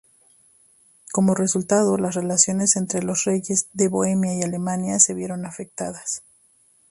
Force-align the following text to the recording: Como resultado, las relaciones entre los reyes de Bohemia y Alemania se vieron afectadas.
Como 1.11 1.35
resultado, 1.35 1.95
las 1.99 2.15
relaciones 2.15 2.75
entre 2.75 3.03
los 3.03 3.23
reyes 3.25 3.67
de 3.73 3.87
Bohemia 3.87 4.33
y 4.33 4.41
Alemania 4.41 4.97
se 4.99 5.13
vieron 5.13 5.45
afectadas. 5.45 6.23